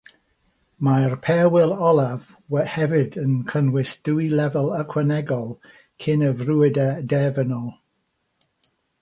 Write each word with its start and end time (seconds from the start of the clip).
Mae'r 0.85 1.11
Perwyl 1.25 1.75
olaf 1.89 2.31
hefyd 2.75 3.17
yn 3.25 3.35
cynnwys 3.51 3.93
dwy 4.09 4.25
lefel 4.41 4.73
ychwanegol 4.79 5.53
cyn 6.07 6.27
y 6.33 6.33
frwydr 6.43 7.07
derfynol. 7.15 7.71